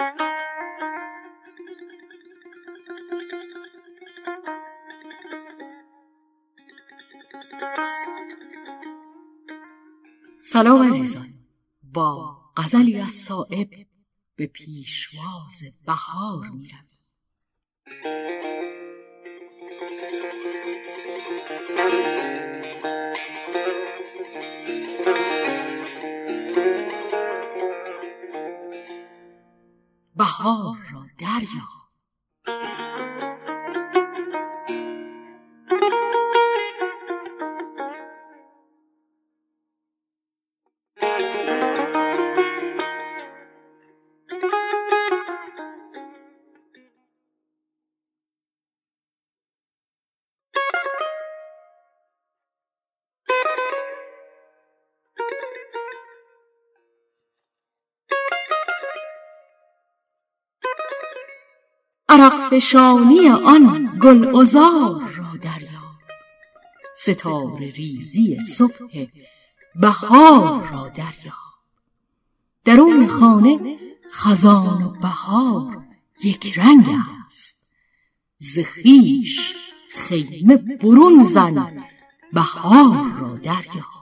سلام 0.00 0.12
عزیزان. 10.92 11.28
با 11.82 12.36
غزلی 12.56 13.00
از 13.00 13.10
صائب 13.10 13.68
به 14.36 14.46
پیشواز 14.46 15.82
بهار 15.86 16.48
می‌رویم. 16.48 16.88
بهار 30.20 30.78
را 30.92 31.06
دریا 31.18 31.79
عرق 62.10 62.48
فشانی 62.50 63.28
آن 63.28 63.98
گل 64.02 64.24
عذار 64.34 65.00
را 65.16 65.36
دریاب. 65.42 66.00
ستاره 66.98 67.70
ریزی 67.70 68.38
صبح 68.40 69.06
بهار 69.80 70.68
را 70.72 70.88
دریاب. 70.88 71.34
درون 72.64 73.06
خانه 73.06 73.78
خزان 74.12 74.82
و 74.82 74.90
بهار 74.90 75.84
یک 76.24 76.58
رنگ 76.58 76.86
است. 77.26 77.76
ز 78.38 78.58
خویش 78.58 79.40
خیمه 79.90 80.56
برون 80.56 81.26
زن 81.26 81.84
بهار 82.32 83.12
را 83.20 83.36
دریاب. 83.36 83.99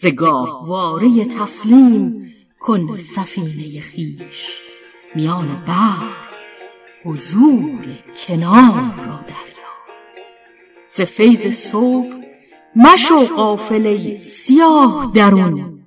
ز 0.00 0.06
گاهواره 0.06 1.24
تسلیم 1.24 2.34
کن 2.60 2.96
سفینه 2.96 3.82
خویش. 3.82 4.60
میان 5.14 5.64
بحر 5.66 6.16
حضور 7.04 7.86
کنار 8.26 8.94
را 8.96 9.20
دریاب 9.26 9.86
ز 10.96 11.00
فیض 11.00 11.56
صبح 11.56 12.14
مشو 12.76 13.26
غافل 13.36 13.86
ای 13.86 14.24
سیاه 14.24 15.10
درون. 15.14 15.84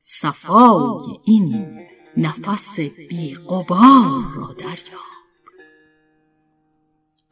صفای 0.00 1.18
این 1.24 1.78
نفس 2.16 2.80
بی 2.80 3.34
غبار 3.34 4.22
را 4.36 4.54
دریاب 4.58 5.08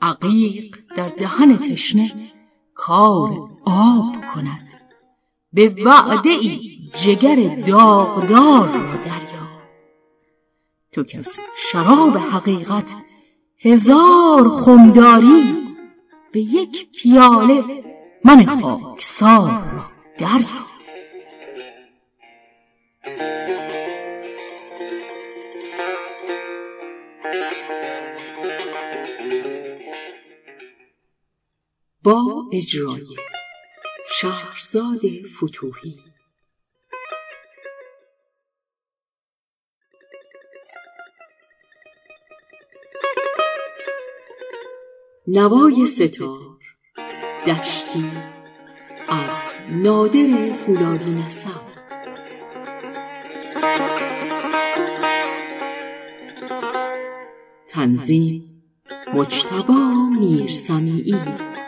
عقیق 0.00 0.76
در 0.96 1.08
دهن 1.08 1.56
تشنه 1.56 2.10
کار 2.74 3.30
آب 3.64 4.14
کند. 4.34 4.65
به 5.56 5.68
وعده 5.84 6.30
ای 6.30 6.60
جگر 7.04 7.56
داغدار 7.66 8.68
را 8.68 8.96
دریاب 9.06 9.62
تو 10.92 11.04
از 11.18 11.40
شراب 11.72 12.16
حقیقت 12.16 12.94
هزار 13.60 14.48
خم 14.48 14.92
داری 14.92 15.44
به 16.32 16.40
یک 16.40 16.90
پیاله 16.92 17.64
من 18.24 18.60
خاکسار 18.60 19.50
را 19.50 19.84
دریاب 20.18 20.66
با 32.02 32.44
اجرای 32.52 33.00
شهرزاد 34.20 35.00
فتوحی 35.36 35.96
نوای 45.26 45.86
ستار. 45.86 46.58
دشتی 47.46 48.10
از 49.08 49.30
نادر 49.70 50.52
فولادی 50.66 51.10
نسب. 51.10 51.66
تنظیم 57.68 58.62
مجتبا 59.14 60.10
میرسمیعی. 60.20 61.12
Thank 61.12 61.65